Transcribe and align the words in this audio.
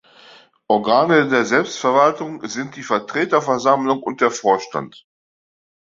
Organe 0.67 1.27
der 1.29 1.45
Selbstverwaltung 1.45 2.43
sind 2.47 2.75
die 2.75 2.81
Vertreterversammlung 2.81 4.01
und 4.01 4.19
der 4.19 4.31
Vorstand. 4.31 5.05